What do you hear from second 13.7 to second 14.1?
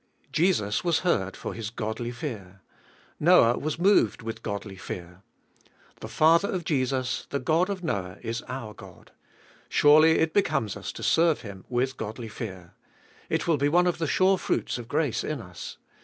of the